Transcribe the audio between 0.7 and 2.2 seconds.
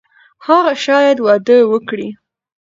شاید واده وکړي.